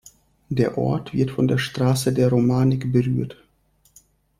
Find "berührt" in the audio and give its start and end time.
2.91-3.37